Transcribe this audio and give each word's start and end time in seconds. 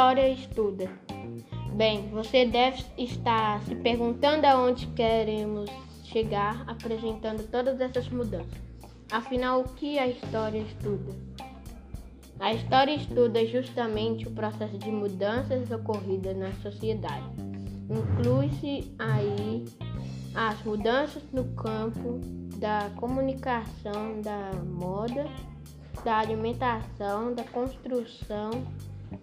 História 0.00 0.30
Estuda. 0.30 0.90
Bem, 1.74 2.08
você 2.08 2.46
deve 2.46 2.82
estar 2.96 3.60
se 3.64 3.74
perguntando 3.74 4.46
aonde 4.46 4.86
queremos 4.86 5.68
chegar 6.04 6.64
apresentando 6.66 7.46
todas 7.50 7.78
essas 7.82 8.08
mudanças. 8.08 8.62
Afinal, 9.12 9.60
o 9.60 9.64
que 9.74 9.98
a 9.98 10.06
história 10.06 10.60
estuda? 10.60 11.12
A 12.40 12.54
história 12.54 12.94
estuda 12.94 13.44
justamente 13.44 14.26
o 14.26 14.30
processo 14.30 14.78
de 14.78 14.90
mudanças 14.90 15.70
ocorridas 15.70 16.34
na 16.34 16.50
sociedade. 16.62 17.36
Inclui-se 17.90 18.90
aí 18.98 19.66
as 20.34 20.64
mudanças 20.64 21.22
no 21.30 21.44
campo 21.52 22.20
da 22.56 22.90
comunicação, 22.96 24.22
da 24.22 24.50
moda, 24.64 25.26
da 26.02 26.20
alimentação, 26.20 27.34
da 27.34 27.44
construção 27.44 28.64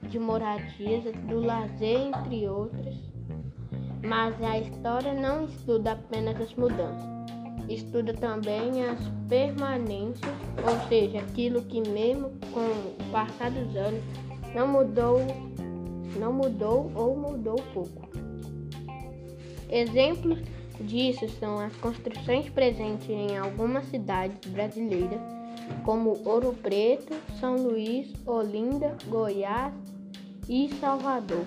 de 0.10 0.20
moradias, 0.20 1.04
do 1.28 1.40
lazer, 1.40 2.00
entre 2.08 2.48
outras. 2.48 2.96
Mas 4.04 4.42
a 4.42 4.60
história 4.60 5.14
não 5.14 5.46
estuda 5.46 5.94
apenas 5.94 6.40
as 6.40 6.54
mudanças, 6.54 7.10
estuda 7.68 8.14
também 8.14 8.86
as 8.86 9.00
permanências, 9.28 10.34
ou 10.66 10.88
seja, 10.88 11.20
aquilo 11.20 11.62
que 11.64 11.82
mesmo 11.90 12.32
com 12.54 12.62
o 12.62 13.12
passar 13.12 13.52
dos 13.52 13.76
anos 13.76 14.04
não 14.54 14.68
mudou, 14.68 15.20
não 16.18 16.32
mudou 16.32 16.92
ou 16.96 17.18
mudou 17.18 17.56
pouco. 17.74 18.08
Exemplos 19.70 20.40
disso 20.80 21.28
são 21.40 21.60
as 21.60 21.76
construções 21.78 22.50
presentes 22.50 23.10
em 23.10 23.38
algumas 23.38 23.86
cidades 23.86 24.50
brasileiras, 24.52 25.20
como 25.84 26.18
Ouro 26.26 26.54
Preto, 26.54 27.16
São 27.40 27.56
Luís, 27.56 28.14
Olinda, 28.26 28.96
Goiás 29.08 29.74
e 30.48 30.70
Salvador. 30.80 31.46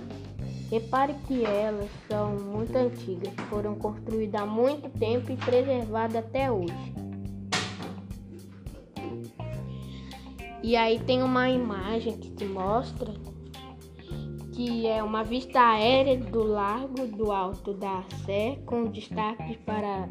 Repare 0.70 1.14
que 1.26 1.44
elas 1.44 1.90
são 2.08 2.36
muito 2.36 2.76
antigas, 2.76 3.34
foram 3.48 3.74
construídas 3.74 4.40
há 4.40 4.46
muito 4.46 4.88
tempo 4.98 5.32
e 5.32 5.36
preservadas 5.36 6.16
até 6.16 6.50
hoje. 6.50 6.94
E 10.62 10.76
aí 10.76 10.98
tem 11.00 11.22
uma 11.22 11.48
imagem 11.48 12.18
que 12.18 12.30
te 12.30 12.44
mostra 12.44 13.12
que 14.52 14.86
é 14.86 15.02
uma 15.02 15.24
vista 15.24 15.58
aérea 15.58 16.18
do 16.18 16.42
Largo 16.44 17.06
do 17.06 17.32
Alto 17.32 17.72
da 17.72 18.04
Sé, 18.26 18.58
com 18.66 18.84
destaque 18.84 19.56
para 19.64 20.06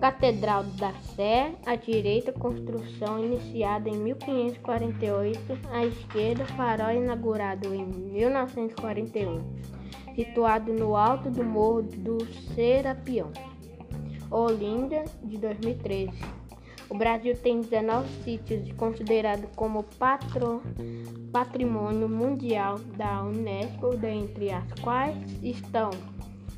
Catedral 0.00 0.64
da 0.78 0.92
Sé, 1.14 1.54
à 1.64 1.76
direita, 1.76 2.32
construção 2.32 3.18
iniciada 3.18 3.88
em 3.88 3.96
1548, 3.96 5.40
à 5.70 5.86
esquerda, 5.86 6.44
farol 6.56 6.92
inaugurado 6.92 7.74
em 7.74 7.86
1941, 7.86 9.42
situado 10.14 10.72
no 10.72 10.94
alto 10.94 11.30
do 11.30 11.42
Morro 11.42 11.82
do 11.82 12.18
Serapião, 12.54 13.32
Olinda, 14.30 15.04
de 15.22 15.38
2013. 15.38 16.12
O 16.90 16.96
Brasil 16.96 17.34
tem 17.36 17.60
19 17.60 18.08
sítios 18.22 18.70
considerados 18.72 19.48
como 19.56 19.82
patro, 19.98 20.62
patrimônio 21.32 22.08
mundial 22.08 22.78
da 22.96 23.22
Unesco, 23.22 23.96
dentre 23.96 24.52
as 24.52 24.70
quais 24.80 25.16
estão 25.42 25.90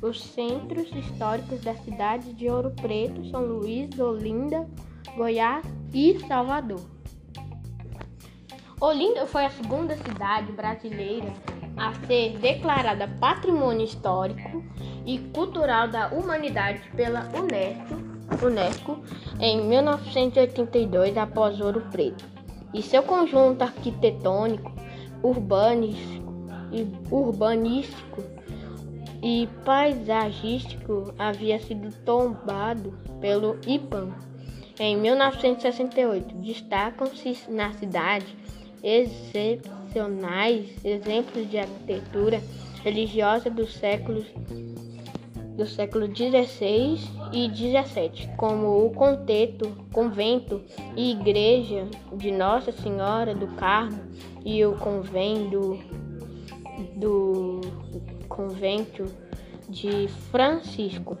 os 0.01 0.21
centros 0.21 0.89
históricos 0.95 1.61
da 1.61 1.73
cidade 1.75 2.33
de 2.33 2.49
Ouro 2.49 2.71
Preto, 2.71 3.25
São 3.29 3.41
Luís, 3.41 3.97
Olinda, 3.99 4.67
Goiás 5.15 5.65
e 5.93 6.19
Salvador. 6.27 6.81
Olinda 8.79 9.25
foi 9.25 9.45
a 9.45 9.49
segunda 9.49 9.95
cidade 9.97 10.51
brasileira 10.51 11.33
a 11.75 11.93
ser 12.05 12.37
declarada 12.37 13.07
Patrimônio 13.19 13.85
Histórico 13.85 14.63
e 15.05 15.19
Cultural 15.33 15.87
da 15.87 16.09
Humanidade 16.09 16.81
pela 16.95 17.27
Unesco 17.35 18.07
Unesco 18.43 18.99
em 19.39 19.65
1982 19.67 21.17
após 21.17 21.59
Ouro 21.61 21.81
Preto, 21.91 22.25
e 22.73 22.81
seu 22.81 23.01
conjunto 23.01 23.61
arquitetônico, 23.61 24.71
urbanístico 25.23 26.33
e, 26.71 26.85
urbanístico 27.11 28.36
e 29.27 29.45
paisagístico 29.65 31.13
havia 31.19 31.59
sido 31.59 31.93
tombado 32.05 32.97
pelo 33.19 33.59
IPAM 33.67 34.15
em 34.79 34.95
1968. 34.95 36.33
Destacam-se 36.35 37.51
na 37.51 37.73
cidade 37.73 38.25
excepcionais 38.81 40.69
exemplos 40.85 41.49
de 41.49 41.57
arquitetura 41.57 42.41
religiosa 42.81 43.49
dos 43.49 43.73
séculos 43.73 44.25
do 45.57 45.65
século 45.65 46.05
XVI 46.05 46.97
e 47.33 47.49
XVII, 47.49 48.29
como 48.37 48.85
o 48.85 48.91
conteto, 48.91 49.75
convento 49.91 50.63
e 50.95 51.11
igreja 51.11 51.85
de 52.13 52.31
Nossa 52.31 52.71
Senhora 52.71 53.35
do 53.35 53.47
Carmo 53.55 53.99
e 54.45 54.63
o 54.63 54.73
convento 54.77 55.77
do 56.95 57.59
convento 58.27 59.05
de 59.67 60.07
Francisco. 60.31 61.17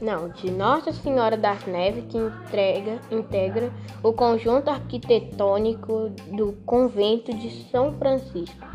Não, 0.00 0.28
de 0.28 0.50
Nossa 0.50 0.92
Senhora 0.92 1.36
das 1.36 1.64
Neves, 1.66 2.04
que 2.10 2.18
entrega, 2.18 3.00
integra 3.10 3.72
o 4.02 4.12
conjunto 4.12 4.68
arquitetônico 4.68 6.10
do 6.36 6.52
convento 6.66 7.32
de 7.32 7.50
São 7.70 7.92
Francisco. 7.94 8.66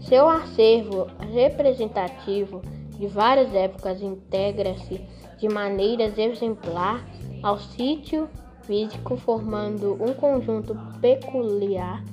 Seu 0.00 0.28
acervo 0.28 1.08
representativo 1.32 2.62
de 2.98 3.06
várias 3.06 3.52
épocas 3.54 4.00
integra-se 4.02 5.00
de 5.38 5.48
maneira 5.48 6.04
exemplar 6.04 7.04
ao 7.42 7.58
sítio 7.58 8.28
físico, 8.62 9.16
formando 9.16 9.94
um 10.00 10.14
conjunto 10.14 10.76
peculiar 11.00 12.04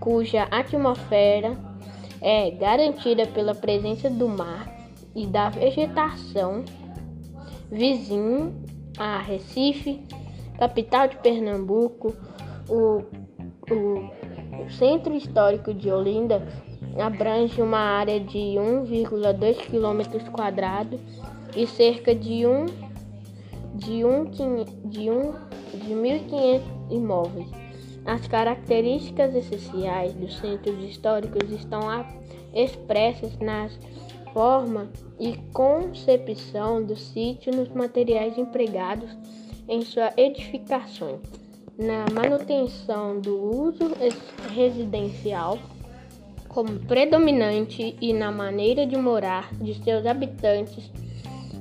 cuja 0.00 0.44
atmosfera 0.44 1.67
é 2.20 2.50
garantida 2.50 3.26
pela 3.26 3.54
presença 3.54 4.08
do 4.10 4.28
mar 4.28 4.68
e 5.14 5.26
da 5.26 5.48
vegetação 5.48 6.64
vizinho 7.70 8.54
a 8.98 9.18
Recife, 9.18 10.02
capital 10.58 11.08
de 11.08 11.16
Pernambuco, 11.18 12.14
o, 12.68 13.02
o, 13.72 14.64
o 14.64 14.70
centro 14.70 15.14
histórico 15.14 15.72
de 15.72 15.90
Olinda 15.90 16.42
abrange 17.00 17.62
uma 17.62 17.78
área 17.78 18.18
de 18.18 18.38
1,2 18.38 19.56
km 19.66 20.30
quadrados 20.32 21.00
e 21.56 21.66
cerca 21.66 22.14
de 22.14 22.46
um 22.46 22.66
de 23.74 24.04
um 24.04 24.24
de 24.24 25.10
um 25.10 25.32
de 25.72 25.94
1.500 25.94 26.62
imóveis. 26.90 27.57
As 28.08 28.26
características 28.26 29.34
essenciais 29.34 30.14
dos 30.14 30.38
centros 30.38 30.82
históricos 30.82 31.50
estão 31.50 31.80
expressas 32.54 33.38
nas 33.38 33.78
forma 34.32 34.88
e 35.20 35.36
concepção 35.52 36.82
do 36.82 36.96
sítio, 36.96 37.54
nos 37.54 37.68
materiais 37.68 38.38
empregados 38.38 39.10
em 39.68 39.82
sua 39.82 40.10
edificação, 40.16 41.20
na 41.76 42.06
manutenção 42.14 43.20
do 43.20 43.36
uso 43.36 43.92
residencial 44.54 45.58
como 46.48 46.78
predominante 46.86 47.94
e 48.00 48.14
na 48.14 48.32
maneira 48.32 48.86
de 48.86 48.96
morar 48.96 49.52
de 49.56 49.74
seus 49.84 50.06
habitantes 50.06 50.90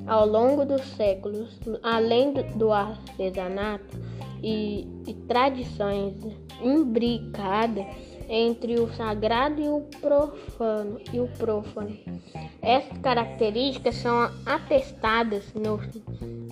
ao 0.08 0.26
longo 0.26 0.64
dos 0.64 0.86
séculos, 0.96 1.60
além 1.84 2.32
do 2.32 2.72
artesanato 2.72 3.98
e, 4.42 4.88
e 5.08 5.14
tradições 5.28 6.16
imbricadas 6.62 7.86
entre 8.30 8.80
o 8.80 8.92
sagrado 8.94 9.62
e 9.62 9.70
o 9.70 9.82
profano 10.02 11.00
e 11.14 11.20
o 11.20 11.28
profano. 11.38 11.98
Essas 12.62 12.98
características 12.98 13.96
são 13.96 14.30
atestadas 14.46 15.54
no, 15.54 15.80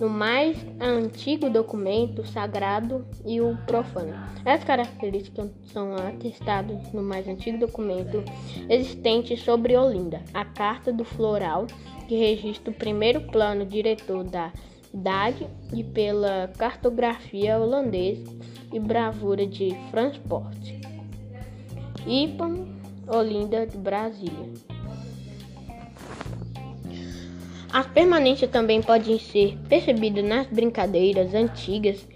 no 0.00 0.08
mais 0.08 0.56
antigo 0.80 1.50
documento 1.50 2.26
sagrado 2.26 3.06
e 3.26 3.40
o 3.40 3.56
profano. 3.66 4.14
Essas 4.44 4.64
características 4.64 5.50
são 5.64 5.94
atestadas 5.96 6.92
no 6.92 7.02
mais 7.02 7.28
antigo 7.28 7.58
documento 7.58 8.24
existente 8.68 9.36
sobre 9.36 9.76
Olinda, 9.76 10.22
a 10.32 10.44
Carta 10.44 10.92
do 10.92 11.04
Floral, 11.04 11.66
que 12.08 12.16
registra 12.16 12.70
o 12.70 12.74
primeiro 12.74 13.20
plano 13.22 13.66
diretor 13.66 14.24
da 14.24 14.52
cidade 14.90 15.46
e 15.74 15.84
pela 15.84 16.50
cartografia 16.56 17.58
holandesa 17.58 18.24
e 18.72 18.78
bravura 18.78 19.46
de 19.46 19.74
transporte. 19.90 20.80
IPAM, 22.06 22.66
Olinda, 23.08 23.66
Brasília. 23.76 24.52
As 27.72 27.86
permanências 27.88 28.50
também 28.50 28.80
podem 28.80 29.18
ser 29.18 29.58
percebidas 29.68 30.24
nas 30.24 30.46
brincadeiras 30.46 31.34
antigas, 31.34 32.06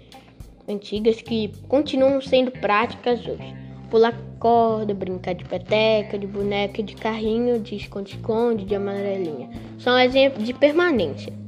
antigas 0.67 1.21
que 1.21 1.49
continuam 1.67 2.21
sendo 2.21 2.51
práticas 2.51 3.19
hoje. 3.27 3.61
pular 3.89 4.17
corda, 4.39 4.93
brincar 4.93 5.35
de 5.35 5.43
peteca, 5.43 6.17
de 6.17 6.25
boneca, 6.25 6.81
de 6.81 6.95
carrinho, 6.95 7.59
de 7.59 7.75
esconde-esconde, 7.75 8.63
de 8.63 8.73
amarelinha. 8.73 9.49
São 9.77 9.99
exemplos 9.99 10.45
de 10.45 10.53
permanência. 10.53 11.40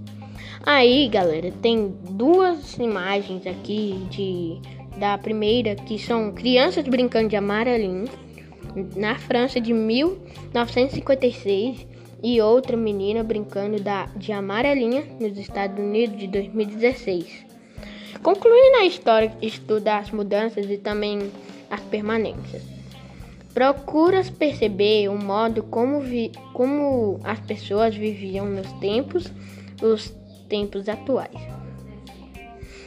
Aí, 0.65 1.09
galera, 1.09 1.51
tem 1.61 1.93
duas 2.11 2.77
imagens 2.77 3.45
aqui 3.45 4.07
de 4.09 4.61
da 4.97 5.17
primeira 5.17 5.75
que 5.75 5.99
são 5.99 6.31
crianças 6.31 6.87
brincando 6.87 7.27
de 7.27 7.35
amarelinho 7.35 8.05
na 8.95 9.15
França 9.15 9.59
de 9.59 9.73
1956 9.73 11.85
e 12.23 12.39
outra 12.39 12.77
menina 12.77 13.21
brincando 13.23 13.81
da, 13.81 14.05
de 14.15 14.31
amarelinha 14.31 15.03
nos 15.19 15.37
Estados 15.37 15.77
Unidos 15.77 16.17
de 16.17 16.27
2016. 16.27 17.45
Concluindo 18.21 18.77
a 18.77 18.85
história, 18.85 19.35
estuda 19.41 19.97
as 19.97 20.11
mudanças 20.11 20.69
e 20.69 20.77
também 20.77 21.29
as 21.69 21.81
permanências. 21.81 22.63
Procura 23.53 24.23
perceber 24.39 25.09
o 25.09 25.17
modo 25.17 25.61
como, 25.63 25.99
vi, 25.99 26.31
como 26.53 27.19
as 27.21 27.41
pessoas 27.41 27.93
viviam 27.93 28.45
nos 28.45 28.71
tempos, 28.73 29.29
os 29.81 30.22
tempos 30.43 30.87
atuais. 30.87 31.39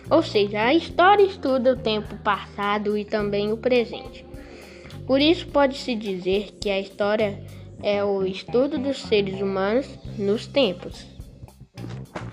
Ou 0.08 0.22
seja, 0.22 0.62
a 0.62 0.74
história 0.74 1.24
estuda 1.24 1.72
o 1.72 1.76
tempo 1.76 2.16
passado 2.18 2.96
e 2.96 3.04
também 3.04 3.52
o 3.52 3.56
presente. 3.56 4.24
Por 5.06 5.20
isso 5.20 5.46
pode-se 5.48 5.94
dizer 5.94 6.52
que 6.60 6.70
a 6.70 6.80
história 6.80 7.42
é 7.82 8.04
o 8.04 8.24
estudo 8.24 8.78
dos 8.78 9.02
seres 9.02 9.40
humanos 9.40 9.88
nos 10.18 10.46
tempos. 10.46 11.06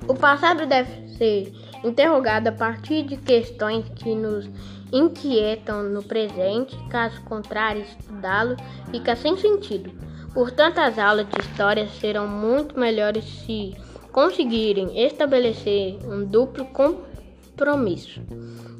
O 0.08 0.14
passado 0.14 0.66
deve 0.66 1.10
ser 1.18 1.54
interrogado 1.84 2.48
a 2.48 2.52
partir 2.52 3.04
de 3.04 3.18
questões 3.18 3.86
que 3.96 4.16
nos 4.16 4.50
inquietam 4.92 5.84
no 5.84 6.04
presente, 6.04 6.78
caso 6.90 7.22
contrário, 7.24 7.82
estudá-lo 7.82 8.56
fica 8.92 9.16
sem 9.16 9.36
sentido. 9.38 9.92
Portanto, 10.34 10.80
as 10.80 10.98
aulas 10.98 11.28
de 11.28 11.40
história 11.40 11.88
serão 11.88 12.28
muito 12.28 12.80
melhores 12.80 13.24
se 13.24 13.76
conseguirem 14.14 15.06
estabelecer 15.06 15.98
um 16.08 16.24
duplo 16.24 16.66
compromisso 16.68 18.22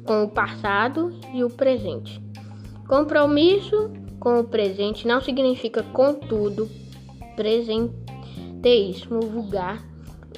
com 0.06 0.22
o 0.22 0.28
passado 0.28 1.10
e 1.34 1.42
o 1.42 1.50
presente. 1.50 2.22
Compromisso 2.88 3.90
com 4.20 4.38
o 4.38 4.44
presente 4.44 5.08
não 5.08 5.20
significa, 5.20 5.82
contudo, 5.82 6.70
presenteísmo 7.34 9.20
vulgar, 9.22 9.82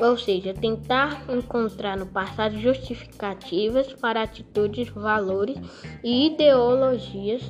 ou 0.01 0.17
seja, 0.17 0.55
tentar 0.55 1.25
encontrar 1.29 1.99
no 1.99 2.07
passado 2.07 2.59
justificativas 2.59 3.93
para 3.93 4.23
atitudes, 4.23 4.89
valores 4.89 5.59
e 6.03 6.27
ideologias, 6.27 7.43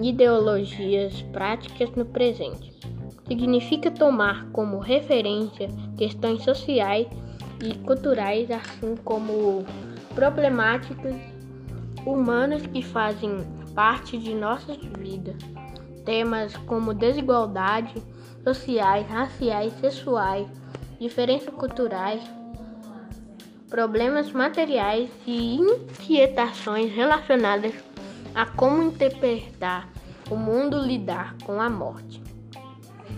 ideologias 0.00 1.20
práticas 1.32 1.90
no 1.96 2.04
presente. 2.04 2.77
Significa 3.28 3.90
tomar 3.90 4.48
como 4.52 4.78
referência 4.78 5.68
questões 5.98 6.42
sociais 6.42 7.06
e 7.62 7.74
culturais, 7.74 8.50
assim 8.50 8.96
como 9.04 9.64
problemáticas 10.14 11.14
humanas 12.06 12.66
que 12.66 12.82
fazem 12.82 13.46
parte 13.74 14.16
de 14.16 14.34
nossas 14.34 14.78
vidas. 14.98 15.36
Temas 16.06 16.56
como 16.56 16.94
desigualdade 16.94 18.02
sociais, 18.42 19.06
raciais, 19.06 19.74
sexuais, 19.74 20.48
diferenças 20.98 21.52
culturais, 21.52 22.22
problemas 23.68 24.32
materiais 24.32 25.10
e 25.26 25.56
inquietações 25.56 26.90
relacionadas 26.92 27.74
a 28.34 28.46
como 28.46 28.82
interpretar 28.82 29.92
o 30.30 30.36
mundo 30.36 30.78
lidar 30.78 31.36
com 31.44 31.60
a 31.60 31.68
morte. 31.68 32.27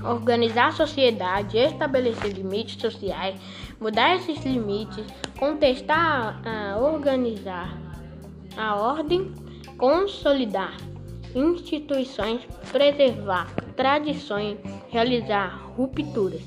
Organizar 0.03 0.69
a 0.69 0.73
sociedade, 0.73 1.59
estabelecer 1.59 2.33
limites 2.33 2.81
sociais, 2.81 3.39
mudar 3.81 4.17
esses 4.17 4.43
limites, 4.45 5.05
contestar, 5.39 6.41
a 6.45 6.79
organizar 6.79 7.77
a 8.57 8.77
ordem 8.77 9.33
consolidar 9.81 10.77
instituições, 11.35 12.47
preservar 12.71 13.51
tradições, 13.75 14.59
realizar 14.91 15.73
rupturas. 15.75 16.43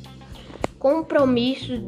Compromisso, 0.77 1.81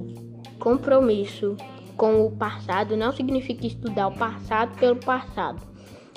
compromisso 0.57 1.55
com 1.95 2.25
o 2.25 2.31
passado 2.31 2.97
não 2.97 3.11
significa 3.11 3.67
estudar 3.67 4.07
o 4.07 4.17
passado 4.17 4.75
pelo 4.79 4.95
passado. 4.95 5.61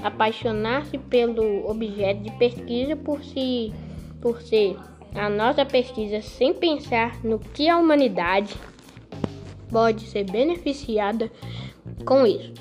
Apaixonar-se 0.03 0.97
pelo 0.97 1.69
objeto 1.69 2.23
de 2.23 2.33
pesquisa 2.39 2.97
por 2.97 3.23
si, 3.23 3.73
por 4.23 4.41
ser 4.41 4.77
a 5.15 5.29
nossa 5.29 5.65
pesquisa 5.65 6.21
sem 6.21 6.55
pensar 6.55 7.23
no 7.25 7.39
que 7.39 7.69
a 7.69 7.77
humanidade 7.77 8.55
pode 9.71 10.07
ser 10.07 10.25
beneficiada 10.25 11.31
com 12.05 12.27
isso. 12.27 12.55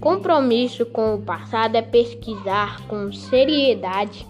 Compromisso 0.00 0.86
com 0.86 1.14
o 1.14 1.22
passado 1.22 1.76
é 1.76 1.82
pesquisar 1.82 2.86
com 2.86 3.12
seriedade, 3.12 4.26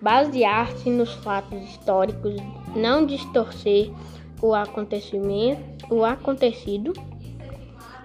basear-se 0.00 0.90
nos 0.90 1.12
fatos 1.14 1.62
históricos, 1.62 2.34
não 2.76 3.06
distorcer 3.06 3.90
o 4.42 4.54
acontecimento, 4.54 5.62
o 5.90 6.04
acontecido, 6.04 6.92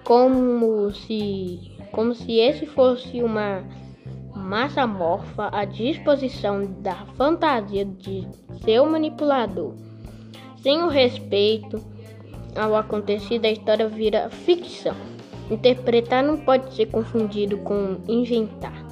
como 0.04 0.90
se, 0.92 1.70
como 1.92 2.14
se 2.14 2.38
esse 2.38 2.64
fosse 2.64 3.22
uma 3.22 3.62
massa 4.46 4.86
morfa 4.86 5.48
à 5.50 5.64
disposição 5.64 6.64
da 6.80 6.94
fantasia 7.16 7.84
de 7.84 8.28
seu 8.62 8.86
manipulador. 8.86 9.74
Sem 10.62 10.84
o 10.84 10.88
respeito 10.88 11.84
ao 12.54 12.76
acontecido, 12.76 13.44
a 13.44 13.50
história 13.50 13.88
vira 13.88 14.30
ficção. 14.30 14.94
Interpretar 15.50 16.22
não 16.22 16.38
pode 16.38 16.72
ser 16.74 16.86
confundido 16.86 17.58
com 17.58 18.00
inventar. 18.06 18.86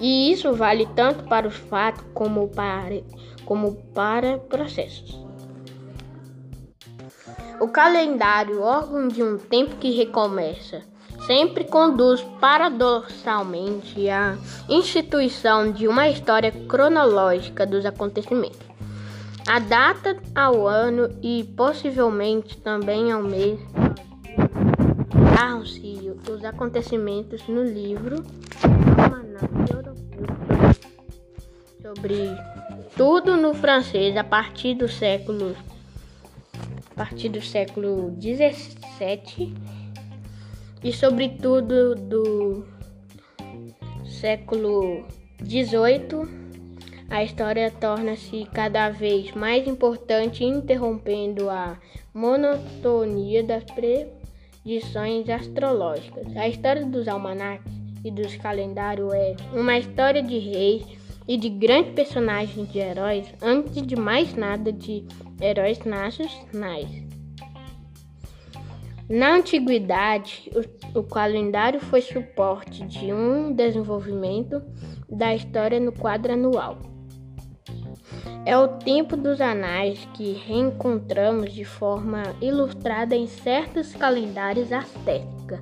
E 0.00 0.30
isso 0.30 0.52
vale 0.52 0.86
tanto 0.94 1.24
para 1.24 1.48
os 1.48 1.56
fatos 1.56 2.04
como 2.14 2.48
para, 2.48 3.02
como 3.44 3.74
para 3.92 4.38
processos. 4.38 5.20
O 7.60 7.68
calendário, 7.68 8.62
órgão 8.62 9.08
de 9.08 9.22
um 9.22 9.38
tempo 9.38 9.76
que 9.76 9.90
recomeça, 9.90 10.82
sempre 11.26 11.64
conduz 11.64 12.22
paradoxalmente 12.40 14.08
à 14.08 14.36
instituição 14.68 15.72
de 15.72 15.88
uma 15.88 16.08
história 16.08 16.52
cronológica 16.52 17.66
dos 17.66 17.86
acontecimentos. 17.86 18.60
A 19.46 19.58
data 19.58 20.16
ao 20.34 20.66
ano 20.66 21.08
e 21.22 21.44
possivelmente 21.56 22.56
também 22.58 23.12
ao 23.12 23.22
mês 23.22 23.60
narram-se 25.34 26.12
os 26.30 26.44
acontecimentos 26.44 27.46
no 27.46 27.62
livro 27.62 28.24
sobre 31.82 32.36
tudo 32.96 33.36
no 33.36 33.52
francês 33.54 34.16
a 34.16 34.24
partir 34.24 34.74
do 34.74 34.88
século 34.88 35.54
a 36.90 36.94
partir 36.94 37.28
do 37.28 37.42
século 37.42 38.10
17 38.12 39.52
e 40.84 40.92
sobretudo 40.92 41.94
do 41.94 42.64
século 44.04 45.04
18 45.42 46.44
a 47.08 47.24
história 47.24 47.70
torna-se 47.70 48.46
cada 48.52 48.90
vez 48.90 49.32
mais 49.32 49.66
importante 49.66 50.44
interrompendo 50.44 51.48
a 51.48 51.78
monotonia 52.12 53.42
das 53.42 53.64
pre 53.64 54.06
edições 54.64 55.28
astrológicas. 55.28 56.36
A 56.36 56.48
história 56.48 56.84
dos 56.84 57.06
almanacs 57.06 57.70
e 58.04 58.10
dos 58.10 58.36
calendários 58.36 59.12
é 59.12 59.36
uma 59.52 59.78
história 59.78 60.22
de 60.22 60.38
reis 60.38 60.84
e 61.28 61.36
de 61.36 61.48
grandes 61.48 61.94
personagens 61.94 62.70
de 62.70 62.78
heróis, 62.78 63.26
antes 63.40 63.86
de 63.86 63.96
mais 63.96 64.34
nada 64.34 64.72
de 64.72 65.04
heróis 65.40 65.78
nacionais. 65.84 67.03
Na 69.08 69.36
antiguidade, 69.36 70.50
o, 70.94 71.00
o 71.00 71.02
calendário 71.02 71.78
foi 71.78 72.00
suporte 72.00 72.86
de 72.86 73.12
um 73.12 73.52
desenvolvimento 73.52 74.62
da 75.08 75.34
história 75.34 75.78
no 75.78 75.92
quadro 75.92 76.32
anual. 76.32 76.78
É 78.46 78.56
o 78.56 78.68
tempo 78.68 79.16
dos 79.16 79.40
anais 79.40 80.08
que 80.14 80.32
reencontramos 80.32 81.52
de 81.52 81.64
forma 81.64 82.22
ilustrada 82.40 83.14
em 83.14 83.26
certos 83.26 83.94
calendários 83.94 84.72
aztecas. 84.72 85.60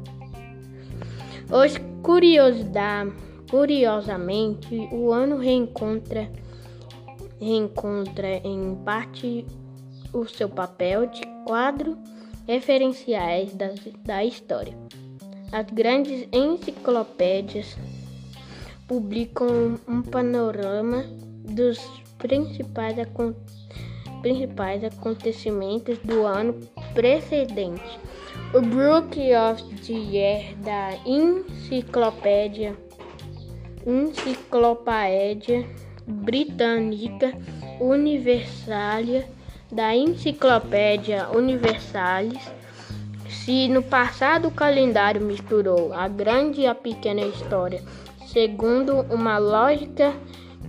Hoje, 1.50 1.80
curiosamente, 2.02 4.88
o 4.92 5.12
ano 5.12 5.36
reencontra, 5.36 6.30
reencontra 7.40 8.36
em 8.44 8.76
parte 8.84 9.44
o 10.12 10.26
seu 10.26 10.48
papel 10.48 11.06
de 11.06 11.22
quadro 11.44 11.98
referenciais 12.46 13.54
da, 13.54 13.70
da 14.04 14.24
história. 14.24 14.76
As 15.52 15.66
grandes 15.66 16.26
enciclopédias 16.32 17.76
publicam 18.88 19.78
um 19.86 20.02
panorama 20.02 21.04
dos 21.44 21.78
principais, 22.18 22.98
acon 22.98 23.34
principais 24.22 24.84
acontecimentos 24.84 25.98
do 25.98 26.24
ano 26.24 26.54
precedente. 26.94 28.00
O 28.54 28.60
Book 28.60 29.18
of 29.34 29.62
the 29.84 29.92
Year 29.92 30.54
da 30.58 30.90
Enciclopédia 31.06 32.76
Enciclopédia 33.86 35.66
Britânica 36.06 37.32
Universalia 37.80 39.28
da 39.72 39.96
Enciclopédia 39.96 41.28
Universalis 41.30 42.38
se 43.26 43.66
no 43.68 43.82
passado 43.82 44.46
o 44.48 44.52
calendário 44.52 45.20
misturou 45.20 45.92
a 45.94 46.06
grande 46.06 46.60
e 46.60 46.66
a 46.66 46.74
pequena 46.74 47.22
história, 47.22 47.82
segundo 48.26 49.00
uma 49.10 49.38
lógica 49.38 50.12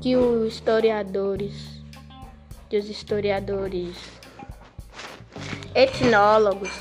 que 0.01 0.15
os 0.15 0.53
historiadores, 0.53 1.83
que 2.69 2.77
os 2.77 2.89
historiadores 2.89 3.97
etnólogos 5.75 6.71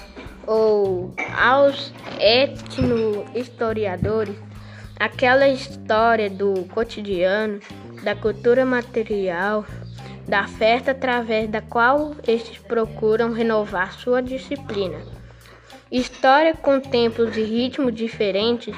ou 0.47 1.13
aos 1.37 1.93
etnohistoriadores, 2.21 4.37
aquela 4.99 5.49
história 5.49 6.31
do 6.31 6.65
cotidiano, 6.73 7.61
da 8.03 8.15
cultura 8.15 8.65
material, 8.65 9.67
da 10.27 10.47
festa 10.47 10.93
através 10.93 11.49
da 11.49 11.61
qual 11.61 12.15
estes 12.27 12.59
procuram 12.59 13.33
renovar 13.33 13.93
sua 13.93 14.23
disciplina. 14.23 14.99
História 15.91 16.55
com 16.55 16.81
tempos 16.81 17.37
e 17.37 17.43
ritmos 17.43 17.95
diferentes, 17.95 18.75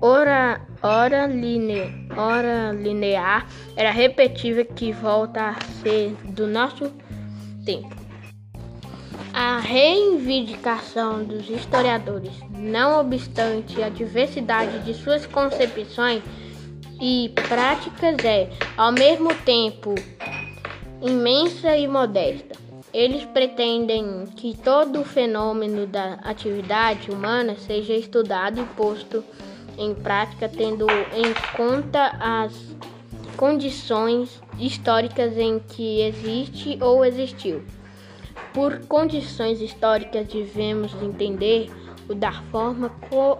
ora, 0.00 0.60
ora, 0.82 1.26
line, 1.26 2.08
ora 2.16 2.72
linear, 2.72 3.46
era 3.76 3.90
repetível 3.90 4.64
que 4.64 4.92
volta 4.92 5.50
a 5.50 5.60
ser 5.82 6.16
do 6.24 6.46
nosso 6.46 6.92
tempo. 7.64 7.94
A 9.34 9.60
reivindicação 9.60 11.22
dos 11.22 11.50
historiadores, 11.50 12.32
não 12.50 12.98
obstante 12.98 13.82
a 13.82 13.88
diversidade 13.88 14.78
de 14.80 14.94
suas 14.94 15.26
concepções 15.26 16.22
e 17.00 17.32
práticas, 17.46 18.16
é, 18.24 18.48
ao 18.76 18.90
mesmo 18.90 19.32
tempo, 19.44 19.94
imensa 21.02 21.76
e 21.76 21.86
modesta. 21.86 22.56
Eles 22.92 23.24
pretendem 23.24 24.24
que 24.34 24.56
todo 24.56 25.00
o 25.00 25.04
fenômeno 25.04 25.86
da 25.86 26.14
atividade 26.24 27.10
humana 27.10 27.54
seja 27.56 27.94
estudado 27.94 28.60
e 28.60 28.64
posto 28.74 29.22
em 29.76 29.94
prática, 29.94 30.48
tendo 30.48 30.86
em 30.90 31.56
conta 31.56 32.16
as 32.18 32.52
condições 33.36 34.42
históricas 34.58 35.36
em 35.36 35.60
que 35.60 36.00
existe 36.00 36.78
ou 36.80 37.04
existiu. 37.04 37.62
Por 38.52 38.80
condições 38.86 39.60
históricas, 39.60 40.26
devemos 40.26 40.92
entender 41.00 41.70
o 42.08 42.14
da 42.14 42.32
forma 42.50 42.90
co 43.08 43.38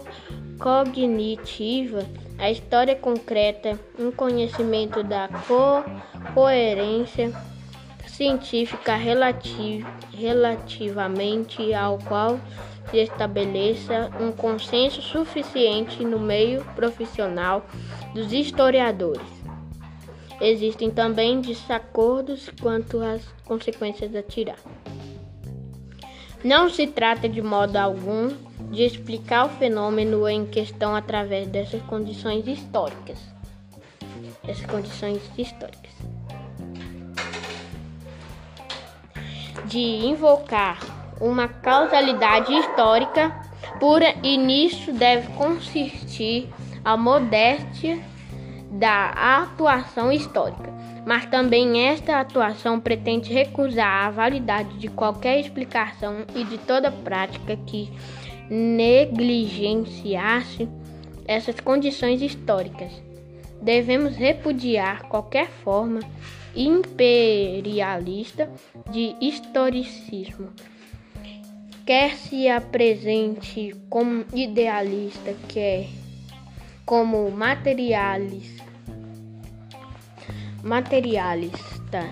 cognitiva, 0.59 2.05
a 2.37 2.51
história 2.51 2.95
concreta, 2.95 3.79
um 3.97 4.11
conhecimento 4.11 5.03
da 5.03 5.27
co 5.47 5.83
coerência 6.33 7.33
científica 8.07 8.95
relativ 8.95 9.85
relativamente 10.13 11.73
ao 11.73 11.97
qual 11.99 12.39
se 12.91 12.97
estabeleça 12.97 14.11
um 14.19 14.31
consenso 14.31 15.01
suficiente 15.01 16.03
no 16.03 16.19
meio 16.19 16.63
profissional 16.75 17.65
dos 18.13 18.33
historiadores. 18.33 19.27
Existem 20.41 20.89
também 20.89 21.39
desacordos 21.39 22.49
quanto 22.61 23.01
às 23.01 23.25
consequências 23.45 24.15
a 24.15 24.21
tirar. 24.21 24.57
Não 26.43 26.69
se 26.69 26.87
trata 26.87 27.27
de 27.27 27.41
modo 27.41 27.75
algum 27.75 28.29
de 28.69 28.83
explicar 28.83 29.45
o 29.45 29.49
fenômeno 29.49 30.27
em 30.27 30.45
questão 30.45 30.95
através 30.95 31.47
dessas 31.47 31.81
condições 31.83 32.47
históricas. 32.47 33.17
Essas 34.47 34.65
condições 34.65 35.21
históricas. 35.37 35.89
de 39.69 39.79
invocar 39.79 40.79
uma 41.21 41.47
causalidade 41.47 42.53
histórica 42.53 43.31
pura 43.79 44.15
e 44.23 44.37
nisso 44.37 44.91
deve 44.91 45.27
consistir 45.33 46.49
a 46.83 46.97
modéstia 46.97 47.99
da 48.71 49.09
atuação 49.09 50.11
histórica. 50.11 50.73
Mas 51.05 51.25
também 51.25 51.87
esta 51.87 52.19
atuação 52.19 52.79
pretende 52.79 53.33
recusar 53.33 54.07
a 54.07 54.11
validade 54.11 54.77
de 54.77 54.87
qualquer 54.87 55.39
explicação 55.39 56.25
e 56.35 56.43
de 56.43 56.57
toda 56.57 56.91
prática 56.91 57.55
que 57.55 57.91
negligenciasse 58.49 60.67
essas 61.27 61.59
condições 61.59 62.21
históricas. 62.21 62.91
Devemos 63.61 64.15
repudiar 64.15 65.03
qualquer 65.03 65.47
forma 65.47 65.99
imperialista 66.55 68.49
de 68.89 69.15
historicismo. 69.21 70.49
Quer 71.85 72.15
se 72.15 72.49
apresente 72.49 73.75
como 73.89 74.25
idealista, 74.33 75.35
quer 75.47 75.87
como 76.85 77.29
materialista, 77.29 78.63
materialista, 80.63 82.09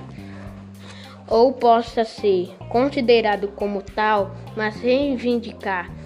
ou 1.28 1.54
possa 1.54 2.04
ser 2.04 2.56
considerado 2.70 3.48
como 3.50 3.82
tal, 3.82 4.36
mas 4.56 4.80
reivindicar 4.80 5.97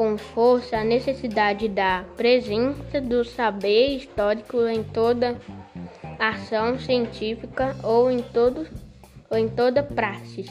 com 0.00 0.16
força 0.16 0.78
a 0.78 0.82
necessidade 0.82 1.68
da 1.68 2.06
presença 2.16 3.02
do 3.02 3.22
saber 3.22 3.96
histórico 3.96 4.66
em 4.66 4.82
toda 4.82 5.38
ação 6.18 6.78
científica 6.78 7.76
ou 7.82 8.10
em, 8.10 8.22
todo, 8.22 8.66
ou 9.28 9.36
em 9.36 9.46
toda 9.46 9.82
praxe. 9.82 10.46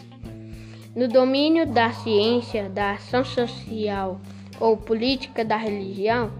No 0.95 1.07
domínio 1.07 1.65
da 1.65 1.91
ciência, 1.91 2.69
da 2.69 2.91
ação 2.91 3.25
social 3.25 4.21
ou 4.59 4.77
política 4.77 5.43
da 5.43 5.57
religião 5.57 6.31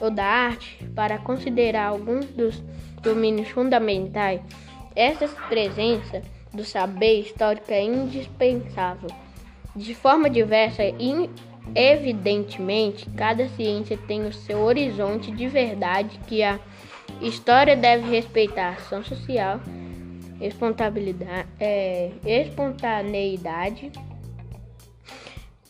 ou 0.00 0.08
da 0.08 0.24
arte, 0.24 0.88
para 0.94 1.18
considerar 1.18 1.88
alguns 1.88 2.26
dos 2.26 2.62
domínios 3.02 3.48
fundamentais, 3.48 4.40
essa 4.94 5.26
presença 5.48 6.22
do 6.54 6.64
saber 6.64 7.22
histórico 7.22 7.72
é 7.72 7.82
indispensável. 7.82 9.10
De 9.74 9.96
forma 9.96 10.30
diversa 10.30 10.84
e 10.84 11.28
evidentemente, 11.74 13.08
cada 13.10 13.48
ciência 13.50 13.98
tem 14.06 14.26
o 14.26 14.32
seu 14.32 14.60
horizonte 14.60 15.30
de 15.30 15.48
verdade 15.48 16.18
que 16.26 16.42
a 16.42 16.58
História 17.20 17.76
deve 17.76 18.10
respeitar. 18.10 18.70
Ação 18.70 19.04
social, 19.04 19.60
é, 21.60 22.10
espontaneidade 22.24 23.92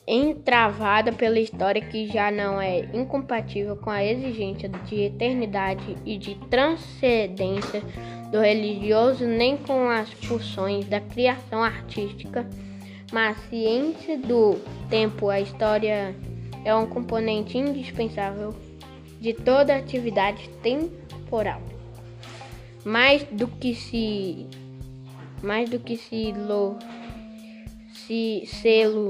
entravada 0.06 1.12
pela 1.12 1.38
história 1.38 1.80
que 1.80 2.08
já 2.08 2.30
não 2.30 2.60
é 2.60 2.80
incompatível 2.92 3.76
com 3.76 3.90
a 3.90 4.04
exigência 4.04 4.68
de 4.68 5.02
eternidade 5.02 5.96
e 6.04 6.18
de 6.18 6.34
transcendência 6.50 7.82
do 8.30 8.40
religioso, 8.40 9.24
nem 9.26 9.56
com 9.56 9.88
as 9.88 10.10
funções 10.12 10.86
da 10.86 11.00
criação 11.00 11.62
artística, 11.62 12.48
mas 13.12 13.36
ciência 13.48 14.18
do 14.18 14.56
tempo. 14.88 15.28
A 15.28 15.40
história 15.40 16.16
é 16.64 16.74
um 16.74 16.86
componente 16.86 17.58
indispensável 17.58 18.54
de 19.20 19.34
toda 19.34 19.76
atividade 19.76 20.48
temporal. 20.62 21.62
Mais 22.84 23.22
do 23.24 23.46
que 23.46 23.74
se 23.74 24.46
mais 25.42 25.68
do 25.68 25.78
que 25.78 25.96
se 25.96 26.32
lo 26.32 26.76
se 27.92 28.44
selo 28.46 29.08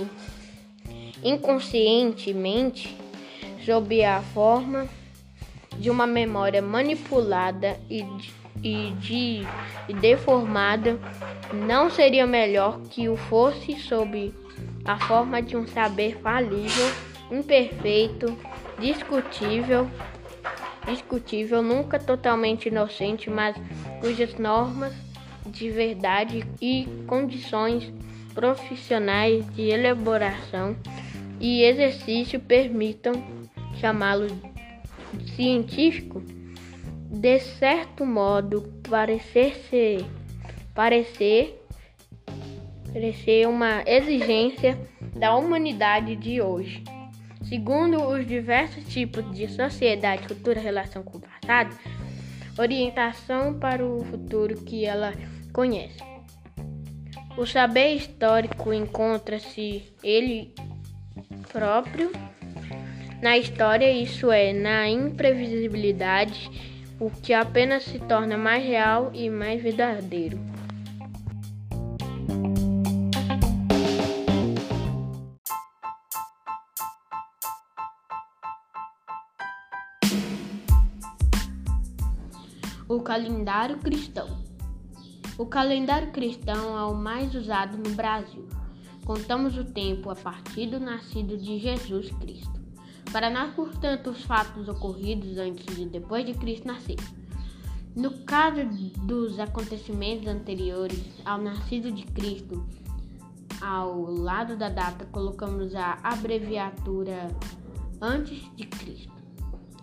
inconscientemente 1.23 2.97
sob 3.65 4.05
a 4.05 4.21
forma 4.21 4.89
de 5.79 5.89
uma 5.89 6.07
memória 6.07 6.61
manipulada 6.61 7.79
e, 7.89 8.05
e, 8.63 8.93
de, 9.01 9.43
deformada, 10.01 10.99
não 11.53 11.91
seria 11.91 12.27
melhor 12.27 12.81
que 12.91 13.09
o 13.09 13.17
fosse 13.17 13.79
sob 13.79 14.33
a 14.85 14.99
forma 14.99 15.43
de 15.43 15.57
um 15.57 15.67
saber 15.67 16.19
falível, 16.19 16.91
imperfeito, 17.31 18.37
discutível. 18.79 19.89
Discutível, 20.87 21.63
nunca 21.63 21.99
totalmente 21.99 22.69
inocente, 22.69 23.31
mas 23.31 23.57
cujas 24.01 24.35
normas 24.37 24.93
de 25.47 25.71
verdade 25.71 26.45
e 26.61 26.89
condições 27.07 27.93
profissionais 28.35 29.45
de 29.55 29.63
elaboração 29.63 30.77
e 31.41 31.63
exercício 31.63 32.41
permitam 32.41 33.13
chamá-lo 33.81 34.27
científico, 35.37 36.23
de 37.13 37.39
certo 37.41 38.07
modo, 38.07 38.63
parecer 38.89 39.55
ser, 39.69 40.07
parecer, 40.75 41.63
parecer 42.91 43.47
uma 43.47 43.83
exigência 43.87 44.79
da 45.15 45.37
humanidade 45.37 46.17
de 46.17 46.41
hoje. 46.41 46.83
Segundo 47.47 48.03
os 48.03 48.27
diversos 48.27 48.85
tipos 48.89 49.31
de 49.31 49.47
sociedade, 49.47 50.27
cultura, 50.27 50.59
relação 50.59 51.03
com 51.03 51.19
o 51.19 51.21
passado, 51.21 51.79
orientação 52.59 53.59
para 53.59 53.85
o 53.85 54.03
futuro 54.05 54.65
que 54.65 54.87
ela 54.87 55.13
conhece. 55.53 55.99
O 57.37 57.45
saber 57.45 57.95
histórico 57.95 58.73
encontra-se 58.73 59.83
ele 60.03 60.55
próprio 61.53 62.11
na 63.21 63.37
história, 63.37 63.91
isso 63.93 64.33
é, 64.33 64.53
na 64.53 64.89
imprevisibilidade, 64.89 66.72
o 67.03 67.11
que 67.11 67.35
apenas 67.35 67.83
se 67.83 67.99
torna 67.99 68.39
mais 68.39 68.65
real 68.65 69.11
e 69.13 69.29
mais 69.29 69.61
verdadeiro. 69.61 70.39
O 82.89 83.01
calendário 83.01 83.79
cristão. 83.79 84.41
O 85.37 85.45
calendário 85.47 86.13
cristão 86.13 86.79
é 86.79 86.85
o 86.85 86.95
mais 86.95 87.35
usado 87.35 87.79
no 87.79 87.97
Brasil. 87.97 88.49
Contamos 89.05 89.59
o 89.59 89.65
tempo 89.65 90.09
a 90.09 90.15
partir 90.15 90.69
do 90.69 90.79
nascido 90.79 91.37
de 91.37 91.59
Jesus 91.59 92.13
Cristo. 92.21 92.62
Para 93.13 93.29
nós, 93.29 93.55
portanto, 93.55 94.09
os 94.11 94.23
fatos 94.23 94.69
ocorridos 94.69 95.37
antes 95.37 95.79
e 95.79 95.85
depois 95.85 96.25
de 96.25 96.33
Cristo 96.33 96.67
nascer. 96.67 96.97
No 97.95 98.11
caso 98.25 98.65
dos 99.07 99.39
acontecimentos 99.39 100.27
anteriores 100.27 101.05
ao 101.27 101.37
nascido 101.37 101.93
de 101.93 102.05
Cristo, 102.05 102.67
ao 103.61 104.11
lado 104.11 104.57
da 104.57 104.71
data 104.71 105.05
colocamos 105.13 105.75
a 105.75 105.99
abreviatura 106.03 107.29
antes 108.01 108.51
de 108.57 108.67
Cristo. 108.67 109.13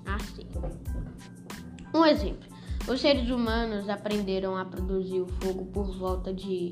Assim. 0.07 0.47
Um 1.93 2.03
exemplo. 2.03 2.49
Os 2.87 2.99
seres 2.99 3.29
humanos 3.29 3.87
aprenderam 3.87 4.57
a 4.57 4.65
produzir 4.65 5.21
o 5.21 5.27
fogo 5.27 5.65
por 5.67 5.95
volta 5.95 6.33
de 6.33 6.71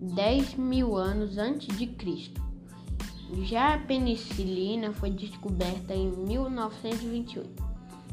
10 0.00 0.54
mil 0.54 0.96
anos 0.96 1.38
antes 1.38 1.76
de 1.76 1.88
Cristo. 1.88 2.45
Já 3.42 3.74
a 3.74 3.78
penicilina 3.78 4.92
foi 4.92 5.10
descoberta 5.10 5.94
em 5.94 6.10
1928. 6.10 7.64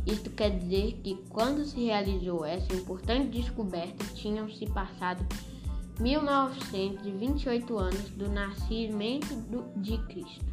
Isto 0.06 0.30
quer 0.32 0.58
dizer 0.58 1.00
que 1.04 1.16
quando 1.30 1.64
se 1.66 1.86
realizou 1.86 2.44
essa 2.44 2.74
importante 2.74 3.40
descoberta, 3.40 4.04
tinham 4.16 4.50
se 4.50 4.66
passado 4.66 5.26
1928 6.00 7.78
anos 7.78 8.10
do 8.12 8.30
nascimento 8.30 9.36
de 9.78 9.98
Cristo. 10.00 10.46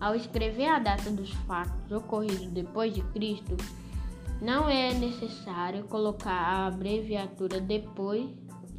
Ao 0.00 0.14
escrever 0.14 0.68
a 0.68 0.78
data 0.78 1.10
dos 1.10 1.30
fatos 1.46 1.90
ocorridos 1.90 2.48
depois 2.48 2.94
de 2.94 3.02
Cristo, 3.02 3.56
não 4.40 4.68
é 4.68 4.92
necessário 4.94 5.84
colocar 5.84 6.32
a 6.32 6.66
abreviatura 6.66 7.60
depois 7.60 8.28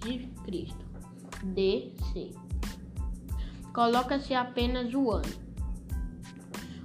de 0.03 0.27
Cristo, 0.43 0.85
DC. 1.43 2.49
Coloca-se 3.73 4.33
apenas 4.33 4.94
o 4.94 5.11
ano. 5.11 5.50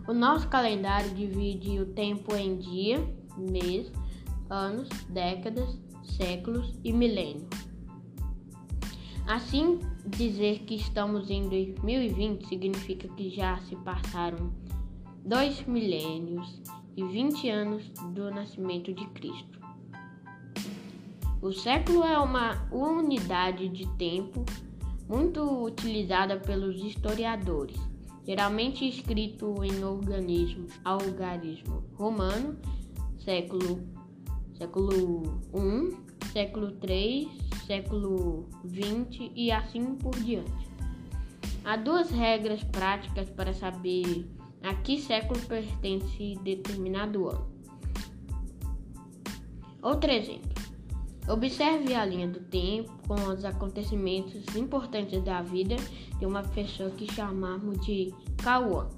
O 0.07 0.13
nosso 0.13 0.49
calendário 0.49 1.15
divide 1.15 1.81
o 1.81 1.87
tempo 1.87 2.35
em 2.35 2.59
dia, 2.59 3.03
mês, 3.39 3.91
anos, 4.51 4.89
décadas, 5.09 5.79
séculos 6.05 6.73
e 6.85 6.93
milênios. 6.93 7.49
Assim, 9.27 9.81
dizer 10.07 10.61
que 10.61 10.75
estamos 10.75 11.31
em 11.31 11.49
2020 11.49 12.47
significa 12.47 13.09
que 13.09 13.31
já 13.31 13.59
se 13.61 13.75
passaram 13.77 14.53
dois 15.25 15.65
milênios 15.67 16.61
e 16.95 17.03
20 17.03 17.49
anos 17.49 17.89
do 18.13 18.31
nascimento 18.31 18.93
de 18.93 19.07
Cristo. 19.09 19.59
O 21.41 21.53
século 21.53 22.05
é 22.05 22.19
uma 22.19 22.69
unidade 22.71 23.69
de 23.69 23.87
tempo 23.97 24.45
muito 25.09 25.65
utilizada 25.65 26.39
pelos 26.39 26.77
historiadores, 26.77 27.77
geralmente 28.27 28.89
escrito 28.89 29.63
em 29.63 29.85
organismo, 29.85 30.67
algarismo 30.85 31.85
romano, 31.95 32.57
século 33.19 33.81
século 34.57 35.41
I, 35.53 35.97
século 36.33 36.77
III, 36.83 37.29
século 37.67 38.49
XX 38.67 39.31
e 39.35 39.51
assim 39.51 39.95
por 39.97 40.15
diante. 40.17 40.69
Há 41.65 41.77
duas 41.77 42.11
regras 42.11 42.63
práticas 42.65 43.29
para 43.31 43.53
saber 43.53 44.27
a 44.63 44.75
que 44.75 45.01
século 45.01 45.41
pertence 45.41 46.39
determinado 46.43 47.29
ano. 47.29 47.49
Outro 49.83 50.11
exemplo. 50.11 50.54
Observe 51.27 51.95
a 51.95 52.05
linha 52.05 52.29
do 52.29 52.39
tempo 52.39 52.93
com 53.09 53.15
os 53.15 53.47
acontecimentos 53.47 54.55
importantes 54.55 55.23
da 55.23 55.41
vida 55.41 55.75
de 56.19 56.27
uma 56.27 56.43
pessoa 56.43 56.91
que 56.91 57.11
chamamos 57.15 57.81
de 57.87 58.13
Cauã. 58.43 58.89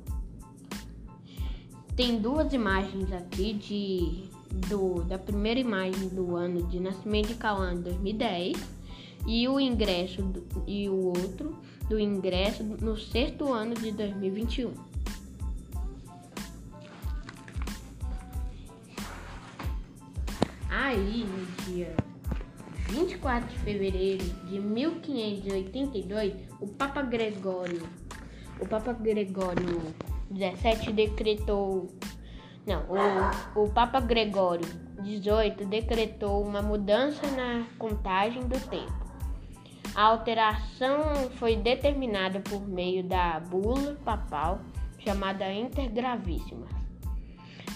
Tem 1.94 2.18
duas 2.18 2.52
imagens 2.52 3.12
aqui 3.12 3.52
de, 3.54 4.28
do, 4.68 5.04
da 5.04 5.16
primeira 5.16 5.60
imagem 5.60 6.08
do 6.08 6.34
ano 6.34 6.66
de 6.66 6.80
nascimento 6.80 7.28
de 7.28 7.36
Cauã 7.36 7.72
em 7.72 7.80
2010 7.80 8.56
e 9.24 9.46
o 9.48 9.60
ingresso 9.60 10.20
do, 10.22 10.64
e 10.66 10.88
o 10.88 11.06
outro 11.06 11.56
do 11.88 11.98
ingresso 11.98 12.64
no 12.64 12.96
sexto 12.96 13.52
ano 13.52 13.74
de 13.74 13.92
2021. 13.92 14.72
Aí, 20.68 21.24
no 21.24 21.64
dia 21.64 22.05
24 22.96 23.50
de 23.50 23.58
fevereiro 23.58 24.24
de 24.46 24.58
1582, 24.58 26.32
o 26.58 26.66
Papa 26.66 27.02
Gregório, 27.02 27.86
o 28.58 28.66
Papa 28.66 28.94
Gregório 28.94 29.94
17 30.30 30.92
decretou, 30.92 31.88
não, 32.66 32.84
o, 33.54 33.64
o 33.64 33.70
Papa 33.70 34.00
Gregório 34.00 34.64
18 35.02 35.66
decretou 35.66 36.42
uma 36.42 36.62
mudança 36.62 37.26
na 37.32 37.66
contagem 37.78 38.48
do 38.48 38.58
tempo. 38.70 39.04
A 39.94 40.04
alteração 40.04 41.30
foi 41.36 41.54
determinada 41.54 42.40
por 42.40 42.66
meio 42.66 43.04
da 43.04 43.40
bula 43.40 43.94
papal 44.06 44.62
chamada 44.98 45.52
Intergravíssima. 45.52 46.66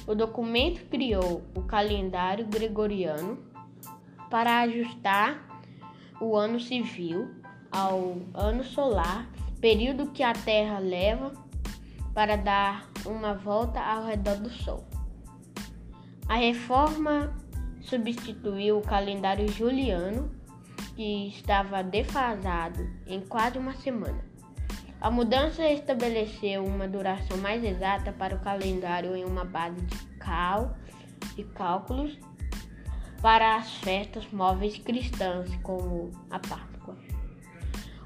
O 0.06 0.14
documento 0.14 0.83
criou 0.87 1.42
o 1.54 1.61
calendário 1.62 2.46
gregoriano 2.46 3.49
para 4.30 4.60
ajustar 4.60 5.44
o 6.20 6.36
ano 6.36 6.60
civil 6.60 7.28
ao 7.70 8.16
ano 8.32 8.64
solar, 8.64 9.28
período 9.60 10.12
que 10.12 10.22
a 10.22 10.32
Terra 10.32 10.78
leva 10.78 11.32
para 12.14 12.36
dar 12.36 12.88
uma 13.04 13.34
volta 13.34 13.80
ao 13.80 14.06
redor 14.06 14.36
do 14.36 14.50
Sol. 14.50 14.84
A 16.28 16.36
reforma 16.36 17.34
substituiu 17.80 18.78
o 18.78 18.82
calendário 18.82 19.48
juliano, 19.48 20.30
que 20.94 21.28
estava 21.28 21.82
defasado 21.82 22.88
em 23.06 23.20
quase 23.20 23.58
uma 23.58 23.74
semana. 23.74 24.24
A 25.00 25.10
mudança 25.10 25.66
estabeleceu 25.70 26.64
uma 26.64 26.86
duração 26.86 27.38
mais 27.38 27.64
exata 27.64 28.12
para 28.12 28.36
o 28.36 28.40
calendário 28.40 29.16
em 29.16 29.24
uma 29.24 29.44
base 29.44 29.80
de, 29.80 29.96
cal, 30.18 30.76
de 31.34 31.44
cálculos 31.44 32.18
para 33.20 33.56
as 33.56 33.74
festas 33.76 34.26
móveis 34.33 34.78
cristãs, 34.78 35.50
como 35.62 36.11
a 36.30 36.38
Páscoa. 36.38 36.96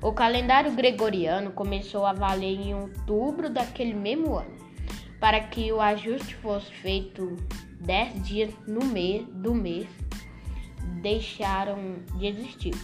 O 0.03 0.13
calendário 0.13 0.73
gregoriano 0.73 1.53
começou 1.53 2.05
a 2.05 2.13
valer 2.13 2.61
em 2.61 2.75
outubro 2.75 3.49
daquele 3.49 3.95
mesmo 3.95 4.37
ano. 4.37 4.55
Para 5.19 5.41
que 5.41 5.73
o 5.73 5.81
ajuste 5.81 6.35
fosse 6.37 6.71
feito 6.73 7.37
dez 7.81 8.23
dias 8.23 8.53
no 8.67 8.85
mês 8.85 9.27
do 9.29 9.55
mês, 9.55 9.89
deixaram 11.01 11.97
de 12.17 12.27
existir. 12.27 12.75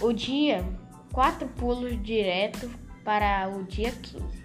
O 0.00 0.12
dia 0.12 0.64
quatro 1.12 1.46
pulos 1.48 2.02
direto 2.02 2.68
para 3.04 3.48
o 3.48 3.62
dia 3.62 3.92
15. 3.92 4.43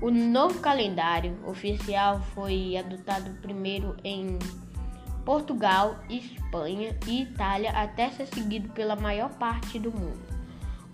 O 0.00 0.12
novo 0.12 0.60
calendário 0.60 1.36
oficial 1.44 2.20
foi 2.32 2.76
adotado 2.76 3.30
primeiro 3.42 3.96
em 4.04 4.38
Portugal, 5.24 5.98
Espanha 6.08 6.96
e 7.04 7.22
Itália 7.22 7.72
até 7.72 8.08
ser 8.10 8.26
seguido 8.26 8.68
pela 8.68 8.94
maior 8.94 9.30
parte 9.38 9.76
do 9.76 9.90
mundo. 9.90 10.20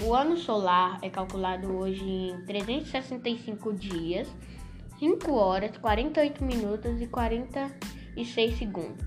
O 0.03 0.14
ano 0.14 0.38
solar 0.38 0.99
é 1.03 1.11
calculado 1.11 1.71
hoje 1.77 2.03
em 2.03 2.45
365 2.47 3.75
dias, 3.75 4.27
5 4.99 5.33
horas, 5.33 5.77
48 5.77 6.43
minutos 6.43 6.99
e 7.01 7.07
46 7.07 8.59
segundos. 8.59 9.07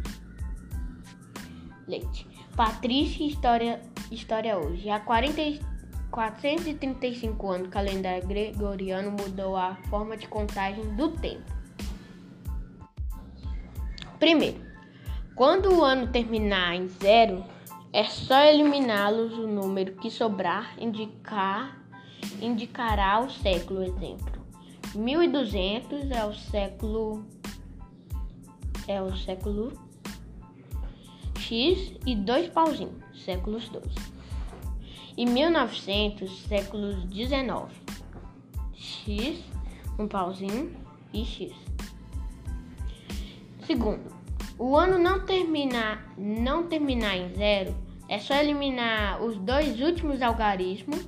Leite. 1.88 2.28
Patrícia 2.56 3.26
História, 3.26 3.82
História 4.12 4.58
hoje. 4.58 4.90
Há 4.90 5.00
40, 5.00 5.42
435 6.12 7.50
anos, 7.50 7.67
o 7.67 7.72
calendário 7.72 8.28
gregoriano 8.28 9.12
mudou 9.12 9.56
a 9.56 9.76
forma 9.89 10.15
de 10.17 10.28
contagem 10.28 10.84
do 10.96 11.10
tempo. 11.12 11.58
Primeiro, 14.20 14.60
quando 15.36 15.72
o 15.72 15.84
ano 15.84 16.08
terminar 16.08 16.76
em 16.76 16.88
zero, 16.88 17.43
é 17.93 18.04
só 18.04 18.41
eliminá-los 18.41 19.34
o 19.34 19.48
número 19.48 19.93
que 19.96 20.10
sobrar 20.10 20.74
indicar, 20.80 21.80
indicará 22.41 23.20
o 23.20 23.30
século. 23.30 23.84
Exemplo, 23.84 24.41
1200 24.96 26.12
é 26.12 26.26
o 26.26 26.34
século 26.34 27.26
é 28.88 29.02
o 29.02 29.15
século 29.17 29.74
X 31.38 31.93
e 32.06 32.15
dois 32.15 32.50
pauzinhos, 32.50 33.24
séculos 33.24 33.70
2. 33.70 34.17
E 35.18 35.26
1900, 35.26 36.44
séculos 36.44 37.04
19. 37.06 37.74
X, 38.76 39.44
um 39.98 40.08
pauzinho 40.08 40.72
e 41.12 41.26
X. 41.26 41.52
Segundo, 43.66 44.16
o 44.60 44.78
ano 44.78 45.00
não 45.00 45.26
terminar, 45.26 46.14
não 46.16 46.68
terminar 46.68 47.18
em 47.18 47.34
zero, 47.34 47.76
é 48.08 48.20
só 48.20 48.36
eliminar 48.36 49.22
os 49.24 49.38
dois 49.38 49.82
últimos 49.82 50.22
algarismos 50.22 51.08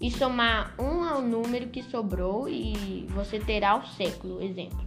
e 0.00 0.10
somar 0.10 0.74
um 0.78 1.02
ao 1.02 1.22
número 1.22 1.68
que 1.68 1.82
sobrou 1.82 2.46
e 2.48 3.06
você 3.08 3.40
terá 3.40 3.76
o 3.76 3.86
século. 3.86 4.42
Exemplo, 4.42 4.86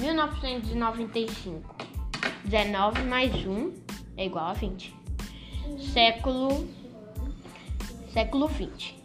1995. 0.00 1.74
19 2.44 3.02
mais 3.04 3.32
1 3.32 3.72
é 4.16 4.26
igual 4.26 4.46
a 4.46 4.52
20. 4.54 4.94
Século 5.92 6.68
século 8.12 8.48
20. 8.48 9.00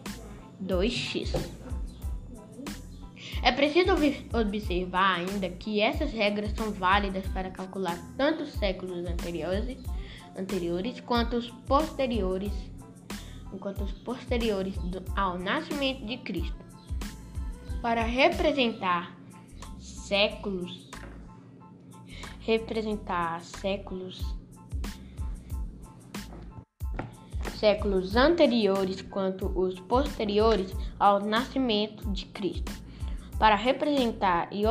2x. 0.64 1.36
É 3.44 3.52
preciso 3.52 3.92
observar 4.34 5.20
ainda 5.20 5.50
que 5.50 5.80
essas 5.80 6.12
regras 6.12 6.52
são 6.54 6.72
válidas 6.72 7.28
para 7.28 7.52
calcular 7.52 7.98
tanto 8.18 8.44
os 8.44 8.54
séculos 8.54 9.06
anteriores, 9.06 9.78
anteriores 10.38 11.00
quanto 11.02 11.36
os 11.36 11.50
posteriores, 11.68 12.52
enquanto 13.54 13.84
os 13.84 13.92
posteriores 13.92 14.76
ao 15.16 15.38
nascimento 15.38 16.06
de 16.06 16.18
Cristo. 16.18 16.66
Para 17.82 18.02
representar 18.02 19.16
séculos, 19.80 20.90
representar 22.40 23.42
séculos, 23.42 24.26
séculos 27.60 28.16
anteriores 28.16 29.02
quanto 29.02 29.48
os 29.58 29.80
posteriores 29.80 30.74
ao 31.00 31.20
nascimento 31.20 32.10
de 32.12 32.26
Cristo 32.28 32.72
para 33.38 33.56
representar 33.56 34.50
e 34.52 34.66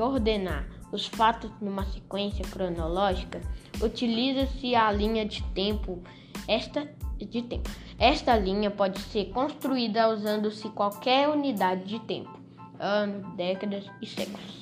ordenar 0.00 0.66
os 0.92 1.06
fatos 1.06 1.50
numa 1.60 1.84
sequência 1.84 2.44
cronológica, 2.44 3.40
utiliza-se 3.80 4.74
a 4.74 4.90
linha 4.90 5.24
de 5.24 5.42
tempo. 5.54 6.02
Esta, 6.48 6.88
de 7.18 7.42
tempo. 7.42 7.70
Esta 7.98 8.36
linha 8.36 8.70
pode 8.70 8.98
ser 9.00 9.26
construída 9.26 10.08
usando-se 10.08 10.68
qualquer 10.70 11.28
unidade 11.28 11.84
de 11.84 12.00
tempo, 12.00 12.40
anos, 12.78 13.34
décadas 13.34 13.84
e 14.00 14.06
séculos. 14.06 14.60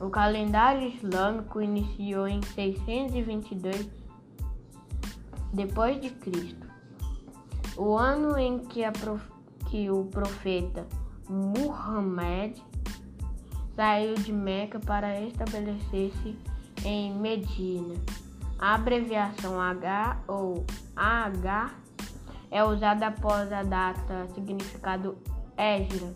O 0.00 0.08
calendário 0.10 0.88
islâmico 0.88 1.60
iniciou 1.60 2.28
em 2.28 2.40
622 2.42 4.03
depois 5.54 6.00
de 6.00 6.10
Cristo, 6.10 6.66
o 7.76 7.96
ano 7.96 8.36
em 8.36 8.58
que, 8.58 8.82
que 9.70 9.88
o 9.88 10.04
profeta 10.04 10.86
Muhammad 11.28 12.58
saiu 13.76 14.14
de 14.14 14.32
Meca 14.32 14.80
para 14.80 15.20
estabelecer-se 15.20 16.36
em 16.84 17.14
Medina. 17.14 17.94
A 18.58 18.74
abreviação 18.74 19.60
H 19.60 20.22
ou 20.26 20.64
AH 20.96 21.74
é 22.50 22.64
usada 22.64 23.06
após 23.06 23.52
a 23.52 23.62
data 23.62 24.26
significado 24.34 25.16
Égira 25.56 26.12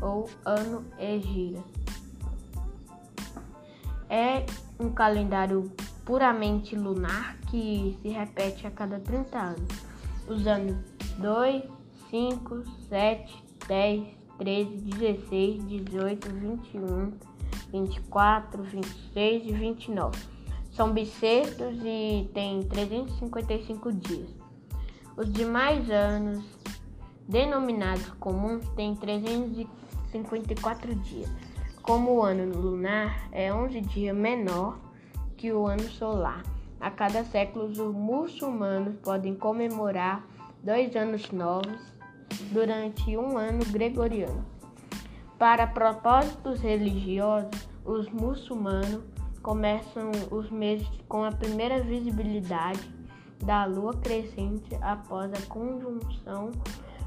ou 0.00 0.28
ano 0.44 0.84
Egira. 0.98 1.62
É 4.08 4.44
um 4.78 4.90
calendário 4.90 5.70
puramente 6.10 6.74
lunar 6.74 7.38
que 7.48 7.96
se 8.02 8.08
repete 8.08 8.66
a 8.66 8.70
cada 8.72 8.98
30 8.98 9.38
anos, 9.38 9.68
usando 10.26 10.76
2, 11.18 11.62
5, 12.10 12.64
7, 12.88 13.44
10, 13.68 14.08
13, 14.36 14.70
16, 14.76 15.68
18, 15.68 16.28
21, 16.34 17.12
24, 17.70 18.60
26 18.60 19.46
e 19.46 19.52
29. 19.52 20.18
São 20.72 20.92
bissextos 20.92 21.78
e 21.84 22.28
tem 22.34 22.64
355 22.64 23.92
dias. 23.92 24.30
Os 25.16 25.32
demais 25.32 25.88
anos 25.92 26.44
denominados 27.28 28.10
comuns 28.18 28.68
têm 28.70 28.96
354 28.96 30.92
dias. 30.92 31.30
como 31.82 32.16
o 32.16 32.22
ano 32.24 32.52
lunar 32.60 33.28
é 33.30 33.54
11 33.54 33.80
dias 33.82 34.16
menor 34.16 34.89
que 35.40 35.50
o 35.50 35.66
ano 35.66 35.88
solar. 35.88 36.42
A 36.78 36.90
cada 36.90 37.24
século, 37.24 37.64
os 37.64 37.78
muçulmanos 37.78 38.96
podem 38.96 39.34
comemorar 39.34 40.22
dois 40.62 40.94
anos 40.94 41.30
novos 41.30 41.80
durante 42.52 43.16
um 43.16 43.38
ano 43.38 43.64
gregoriano. 43.72 44.44
Para 45.38 45.66
propósitos 45.66 46.60
religiosos, 46.60 47.66
os 47.86 48.06
muçulmanos 48.10 49.02
começam 49.42 50.10
os 50.30 50.50
meses 50.50 50.86
com 51.08 51.24
a 51.24 51.32
primeira 51.32 51.82
visibilidade 51.82 52.86
da 53.42 53.64
lua 53.64 53.94
crescente 53.94 54.76
após 54.82 55.32
a 55.32 55.46
conjunção 55.46 56.50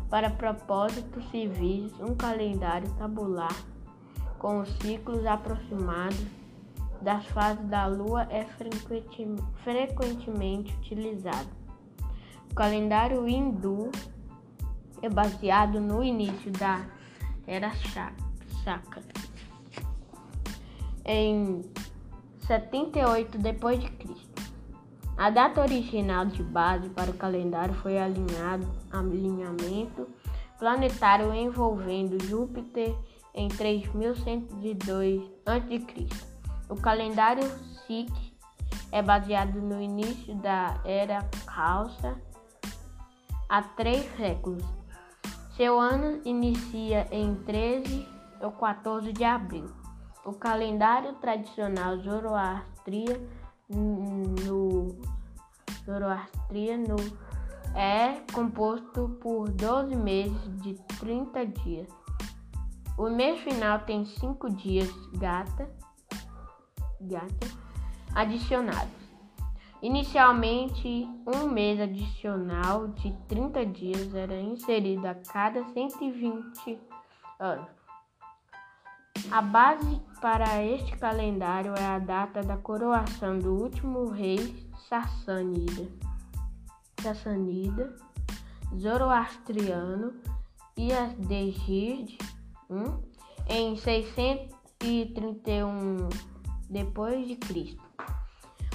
para 0.10 0.32
propósitos 0.32 1.24
civis, 1.30 1.94
um 2.00 2.16
calendário 2.16 2.90
tabular 2.98 3.56
com 4.40 4.60
os 4.60 4.70
ciclos 4.80 5.24
aproximados 5.28 6.43
das 7.04 7.26
fases 7.28 7.66
da 7.68 7.86
Lua 7.86 8.28
é 8.30 8.46
frequentemente 9.64 10.74
utilizado. 10.76 11.50
O 12.50 12.56
calendário 12.56 13.28
hindu 13.28 13.92
é 15.02 15.10
baseado 15.10 15.82
no 15.82 16.04
início 16.04 16.52
da 16.52 16.86
Era 17.46 17.72
Shaka, 17.74 18.14
em 21.06 21.62
78 22.48 23.38
d.C. 23.38 23.92
A 25.18 25.30
data 25.30 25.62
original 25.62 26.26
de 26.26 26.42
base 26.42 26.90
para 26.90 27.12
o 27.12 27.14
calendário 27.14 27.74
foi 27.76 27.98
alinhado 27.98 28.68
alinhamento 28.92 30.08
planetário 30.58 31.34
envolvendo 31.34 32.24
Júpiter 32.26 32.96
em 33.34 33.50
3102 33.50 35.30
a.C. 35.46 36.33
O 36.70 36.76
calendário 36.76 37.44
Sikh 37.86 38.14
é 38.92 39.02
baseado 39.02 39.62
no 39.62 39.82
início 39.82 40.36
da 40.36 40.80
Era 40.86 41.28
Khalsa 41.46 42.16
há 43.50 43.62
três 43.62 44.06
séculos. 44.16 44.64
Seu 45.56 45.80
ano 45.80 46.22
inicia 46.26 47.08
em 47.12 47.36
13 47.36 48.08
ou 48.42 48.52
14 48.52 49.12
de 49.14 49.24
abril. 49.24 49.66
O 50.26 50.34
calendário 50.34 51.14
tradicional 51.16 51.98
zoroastriano 51.98 53.28
no 53.70 54.88
zoroastriano 55.86 56.96
é 57.76 58.22
composto 58.32 59.10
por 59.22 59.50
12 59.50 59.96
meses 59.96 60.62
de 60.62 60.76
30 61.00 61.46
dias. 61.48 61.88
O 62.98 63.10
mês 63.10 63.42
final 63.42 63.80
tem 63.80 64.06
5 64.06 64.50
dias 64.52 64.90
gata 65.18 65.70
adicionados. 68.16 69.04
Inicialmente, 69.82 71.10
um 71.28 71.50
mês 71.50 71.80
adicional 71.80 72.88
de 72.88 73.12
30 73.28 73.66
dias 73.66 74.16
era 74.16 74.40
inserido 74.40 75.06
a 75.06 75.16
cada 75.16 75.66
120 75.66 76.80
anos. 77.40 77.68
A 79.30 79.42
base 79.42 80.02
para 80.22 80.64
este 80.64 80.96
calendário 80.98 81.74
é 81.76 81.86
a 81.86 82.00
data 82.00 82.42
da 82.42 82.56
coroação 82.56 83.38
do 83.38 83.62
último 83.62 84.10
rei 84.10 84.70
Sassanida, 84.88 85.92
Sassanida 87.02 87.94
Zoroastriano 88.80 90.14
e 90.78 90.94
as 90.94 91.14
de 91.18 92.18
hum, 92.70 93.02
em 93.48 93.76
631 93.76 96.08
depois 96.74 97.28
de 97.28 97.36
Cristo. 97.36 97.82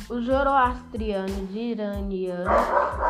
Os 0.09 0.25
zoroastrianos 0.25 1.55
iranianos 1.55 2.47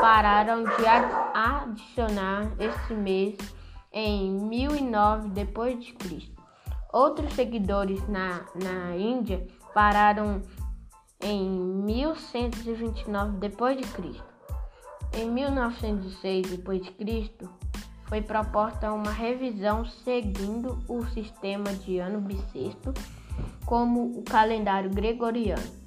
pararam 0.00 0.64
de 0.64 0.86
adicionar 1.32 2.50
esse 2.58 2.94
mês 2.94 3.36
em 3.92 4.32
1009 4.32 5.28
depois 5.28 5.84
de 5.84 5.92
Cristo. 5.92 6.42
Outros 6.92 7.34
seguidores 7.34 8.06
na, 8.08 8.40
na 8.60 8.96
Índia 8.96 9.46
pararam 9.72 10.42
em 11.22 11.48
1129 11.48 13.36
depois 13.38 13.76
de 13.76 13.86
Cristo. 13.92 14.26
Em 15.12 15.30
1906 15.30 16.50
depois 16.50 16.82
de 16.82 16.90
Cristo, 16.92 17.48
foi 18.06 18.22
proposta 18.22 18.92
uma 18.92 19.12
revisão 19.12 19.84
seguindo 19.84 20.78
o 20.88 21.04
sistema 21.06 21.72
de 21.74 21.98
ano 21.98 22.20
bissexto 22.20 22.92
como 23.64 24.18
o 24.18 24.22
calendário 24.22 24.90
gregoriano. 24.90 25.78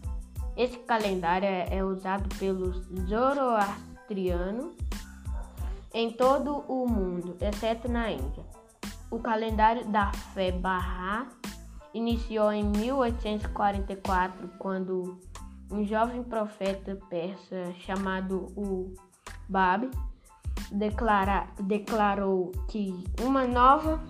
Esse 0.55 0.77
calendário 0.79 1.47
é, 1.47 1.67
é 1.77 1.83
usado 1.83 2.27
pelos 2.37 2.85
zoroastrianos 3.07 4.75
em 5.93 6.11
todo 6.11 6.63
o 6.67 6.87
mundo, 6.87 7.35
exceto 7.41 7.89
na 7.89 8.11
Índia. 8.11 8.45
O 9.09 9.19
calendário 9.19 9.85
da 9.87 10.11
fé 10.33 10.51
Barra 10.51 11.27
iniciou 11.93 12.51
em 12.51 12.63
1844, 12.63 14.49
quando 14.57 15.19
um 15.69 15.83
jovem 15.85 16.23
profeta 16.23 16.97
persa 17.09 17.73
chamado 17.79 18.47
o 18.55 18.93
Bab 19.49 19.89
declara, 20.71 21.47
declarou 21.59 22.51
que 22.69 22.93
uma 23.21 23.45
nova 23.45 24.01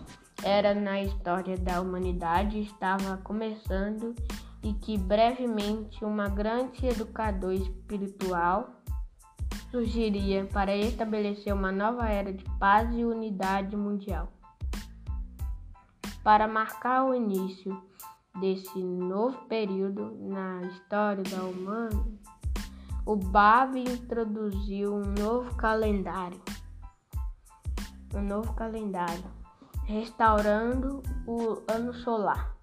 era 0.44 0.74
na 0.74 1.02
história 1.02 1.58
da 1.58 1.80
humanidade 1.80 2.60
estava 2.60 3.18
começando 3.18 4.16
e 4.64 4.74
que 4.74 4.98
brevemente 4.98 6.04
uma 6.04 6.30
grande 6.30 6.86
educador 6.86 7.54
espiritual 7.54 8.70
surgiria 9.70 10.46
para 10.46 10.76
estabelecer 10.76 11.54
uma 11.54 11.72
nova 11.72 12.08
era 12.10 12.34
de 12.34 12.44
paz 12.60 12.90
e 12.94 13.06
unidade 13.06 13.76
mundial. 13.76 14.32
Para 16.24 16.48
marcar 16.48 17.06
o 17.06 17.16
início 17.16 17.82
desse 18.40 18.84
novo 18.84 19.38
período 19.46 20.16
na 20.20 20.62
história 20.64 21.24
da 21.24 21.44
humanidade, 21.44 22.20
o 23.06 23.16
Bab 23.16 23.80
introduziu 23.80 24.94
um 24.96 25.14
novo 25.20 25.56
calendário. 25.56 26.40
Um 28.14 28.22
novo 28.22 28.54
calendário, 28.54 29.24
restaurando 29.92 31.04
o 31.28 31.62
ano 31.68 31.94
solar. 31.94 32.56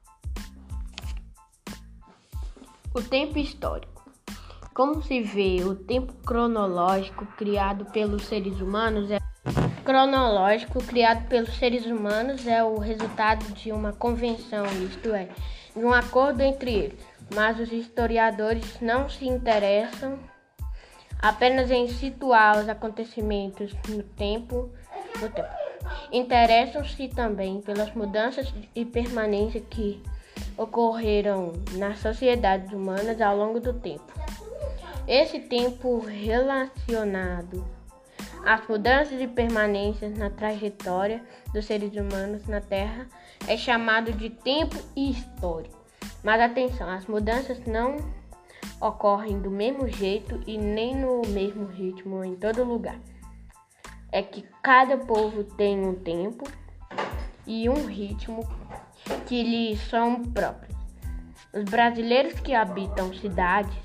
O 2.95 3.03
tempo 3.03 3.39
histórico. 3.39 4.11
Como 4.75 5.03
se 5.03 5.21
vê, 5.21 5.63
o 5.63 5.75
tempo 5.75 6.13
cronológico 6.25 7.27
criado 7.37 7.85
pelos 7.87 8.25
seres 8.25 8.61
humanos 8.61 9.11
é 9.11 9.19
cronológico 9.85 10.83
criado 10.85 11.27
pelos 11.29 11.57
seres 11.57 11.85
humanos 11.87 12.47
é 12.47 12.63
o 12.63 12.79
resultado 12.79 13.45
de 13.55 13.73
uma 13.73 13.93
convenção, 13.93 14.65
isto 14.85 15.15
é, 15.15 15.29
de 15.75 15.85
um 15.85 15.93
acordo 15.93 16.41
entre 16.43 16.73
eles. 16.73 17.01
Mas 17.35 17.59
os 17.59 17.73
historiadores 17.73 18.81
não 18.81 19.09
se 19.09 19.27
interessam 19.27 20.19
apenas 21.21 21.71
em 21.71 21.89
situar 21.89 22.59
os 22.59 22.69
acontecimentos 22.69 23.75
no 23.89 24.03
tempo, 24.03 24.71
no 25.21 25.29
tempo. 25.29 25.58
Interessam-se 26.13 27.09
também 27.09 27.61
pelas 27.61 27.95
mudanças 27.95 28.53
e 28.75 28.85
permanência 28.85 29.61
que 29.61 30.03
ocorreram 30.57 31.53
nas 31.73 31.99
sociedades 31.99 32.73
humanas 32.73 33.21
ao 33.21 33.37
longo 33.37 33.61
do 33.61 33.73
tempo. 33.73 34.13
Esse 35.07 35.41
tempo 35.41 36.01
relacionado 36.01 37.65
às 38.45 38.67
mudanças 38.69 39.21
e 39.21 39.27
permanências 39.27 40.17
na 40.17 40.31
trajetória 40.31 41.23
dos 41.53 41.65
seres 41.65 41.93
humanos 41.95 42.47
na 42.47 42.61
Terra 42.61 43.07
é 43.47 43.57
chamado 43.57 44.13
de 44.13 44.31
tempo 44.31 44.77
histórico. 44.97 45.79
Mas 46.23 46.41
atenção, 46.41 46.89
as 46.91 47.07
mudanças 47.07 47.59
não 47.67 47.97
ocorrem 48.81 49.41
do 49.41 49.51
mesmo 49.51 49.89
jeito 49.89 50.41
e 50.47 50.59
nem 50.59 50.95
no 50.95 51.23
mesmo 51.29 51.67
ritmo 51.67 52.25
em 52.25 52.37
todo 52.37 52.65
lugar. 52.65 52.99
É 54.11 54.23
que 54.23 54.43
cada 54.63 54.97
povo 54.97 55.45
tem 55.45 55.81
um 55.87 55.95
tempo 55.95 56.45
e 57.47 57.69
um 57.69 57.87
ritmo 57.87 58.47
que 59.27 59.43
lhes 59.43 59.81
são 59.89 60.23
próprios. 60.23 60.77
Os 61.53 61.65
brasileiros 61.65 62.39
que 62.41 62.55
habitam 62.55 63.13
cidades 63.15 63.77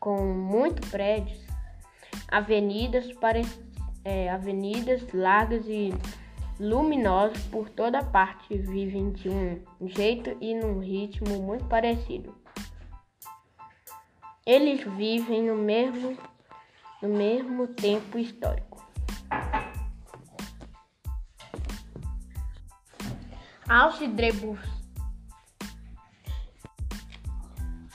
com 0.00 0.20
muitos 0.34 0.88
prédios, 0.90 1.40
avenidas, 2.28 3.06
é, 4.04 4.30
avenidas 4.30 5.06
largas 5.12 5.64
e 5.66 5.94
luminosas 6.58 7.42
por 7.44 7.68
toda 7.68 8.02
parte 8.02 8.56
vivem 8.56 9.12
de 9.12 9.28
um 9.28 9.62
jeito 9.86 10.36
e 10.40 10.54
num 10.54 10.80
ritmo 10.80 11.42
muito 11.42 11.64
parecido. 11.66 12.34
Eles 14.44 14.82
vivem 14.96 15.44
no 15.44 15.56
mesmo, 15.56 16.16
no 17.00 17.08
mesmo 17.08 17.68
tempo 17.68 18.18
histórico. 18.18 18.84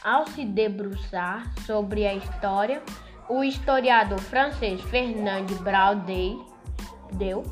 Ao 0.03 0.25
se 0.25 0.43
debruçar 0.43 1.53
sobre 1.67 2.07
a 2.07 2.15
história, 2.15 2.81
o 3.29 3.43
historiador 3.43 4.19
francês 4.19 4.81
Fernand 4.85 5.45
Braudel 5.61 7.43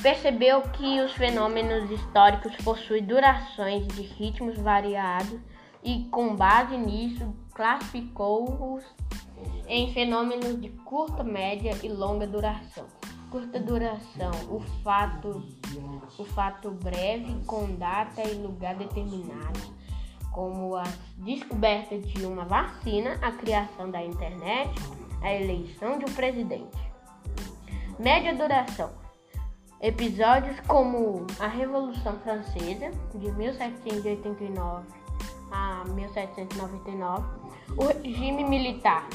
percebeu 0.00 0.62
que 0.62 1.00
os 1.00 1.10
fenômenos 1.14 1.90
históricos 1.90 2.54
possuem 2.62 3.04
durações 3.04 3.84
de 3.88 4.02
ritmos 4.02 4.56
variados 4.58 5.40
e, 5.82 6.04
com 6.04 6.36
base 6.36 6.76
nisso, 6.76 7.34
classificou-os 7.52 8.84
em 9.66 9.92
fenômenos 9.92 10.60
de 10.60 10.68
curta, 10.68 11.24
média 11.24 11.76
e 11.82 11.88
longa 11.88 12.28
duração. 12.28 12.86
Curta 13.30 13.58
duração, 13.58 14.30
o 14.50 14.60
fato, 14.82 15.42
o 16.18 16.24
fato 16.24 16.70
breve 16.70 17.44
com 17.44 17.74
data 17.74 18.22
e 18.22 18.34
lugar 18.34 18.76
determinados 18.76 19.76
como 20.36 20.76
a 20.76 20.84
descoberta 21.16 21.98
de 21.98 22.26
uma 22.26 22.44
vacina, 22.44 23.18
a 23.22 23.32
criação 23.32 23.90
da 23.90 24.04
internet, 24.04 24.70
a 25.22 25.32
eleição 25.32 25.98
de 25.98 26.04
um 26.04 26.14
presidente. 26.14 26.76
Média 27.98 28.34
duração. 28.34 28.90
Episódios 29.80 30.60
como 30.60 31.26
a 31.40 31.46
Revolução 31.46 32.18
Francesa, 32.18 32.90
de 33.14 33.32
1789 33.32 34.86
a 35.50 35.84
1799, 35.94 37.24
o 37.78 37.86
regime 38.02 38.44
militar. 38.44 39.08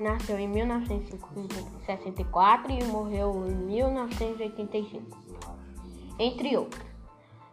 Nasceu 0.00 0.38
em 0.38 0.48
1964 0.48 2.72
e 2.72 2.82
morreu 2.84 3.46
em 3.46 3.54
1985, 3.54 5.16
entre 6.18 6.56
outros. 6.56 6.82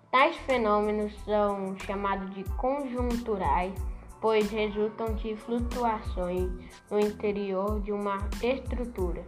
Tais 0.09 0.35
fenômenos 0.37 1.13
são 1.23 1.77
chamados 1.79 2.33
de 2.33 2.43
conjunturais, 2.55 3.73
pois 4.19 4.49
resultam 4.49 5.13
de 5.13 5.35
flutuações 5.35 6.49
no 6.89 6.99
interior 6.99 7.79
de 7.79 7.91
uma 7.91 8.17
estrutura. 8.41 9.23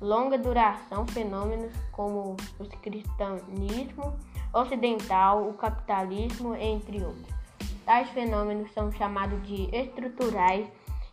Longa 0.00 0.38
duração, 0.38 1.06
fenômenos 1.06 1.74
como 1.92 2.38
o 2.58 2.64
cristianismo 2.80 4.16
ocidental, 4.52 5.46
o 5.46 5.52
capitalismo, 5.54 6.54
entre 6.54 7.04
outros. 7.04 7.36
Tais 7.84 8.08
fenômenos 8.10 8.72
são 8.72 8.90
chamados 8.92 9.42
de 9.46 9.68
estruturais 9.74 10.66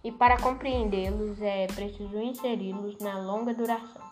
e 0.04 0.12
para 0.12 0.38
compreendê-los 0.38 1.42
é 1.42 1.68
preciso 1.68 2.20
inseri-los 2.20 2.98
na 3.00 3.18
longa 3.20 3.54
duração. 3.54 4.03